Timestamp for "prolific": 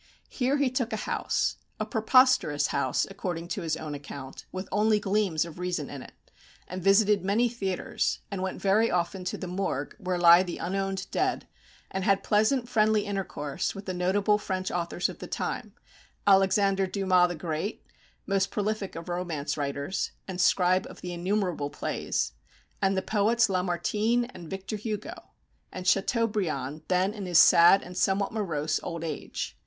18.49-18.95